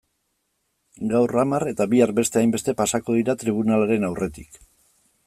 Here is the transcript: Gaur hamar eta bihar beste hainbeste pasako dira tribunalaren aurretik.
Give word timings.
Gaur 1.11 1.33
hamar 1.41 1.65
eta 1.73 1.87
bihar 1.93 2.13
beste 2.21 2.41
hainbeste 2.41 2.75
pasako 2.81 3.19
dira 3.21 3.39
tribunalaren 3.45 4.09
aurretik. 4.09 4.63